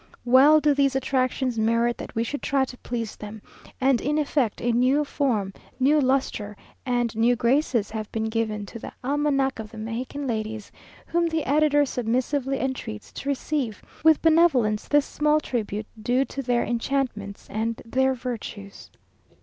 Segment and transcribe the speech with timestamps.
[0.25, 3.39] "Well do these attractions merit that we should try to please them;
[3.79, 8.79] and in effect a new form, new lustre, and new graces have been given to
[8.79, 10.71] the 'Almanac of the Mexican Ladies,'
[11.05, 16.63] whom the editor submissively entreats to receive with benevolence this small tribute due to their
[16.63, 18.89] enchantments and their virtues!"